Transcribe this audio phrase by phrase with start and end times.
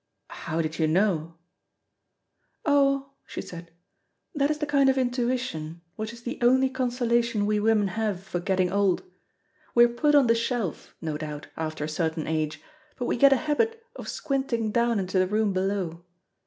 [0.31, 1.35] "How did you know?"
[2.65, 3.69] "Oh," she said,
[4.33, 8.39] "that is the kind of intuition which is the only consolation we women have for
[8.39, 9.03] getting old.
[9.75, 12.63] We are put on the shelf, no doubt, after a certain age,
[12.97, 16.03] but we get a habit of squinting down into the room below.